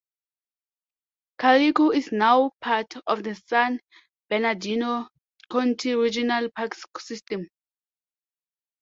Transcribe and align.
Calico 1.37 1.91
is 1.91 2.11
now 2.11 2.49
part 2.59 2.91
of 3.05 3.21
the 3.21 3.35
San 3.35 3.79
Bernardino 4.31 5.07
County 5.51 5.93
Regional 5.93 6.49
Parks 6.55 6.83
system. 6.97 7.47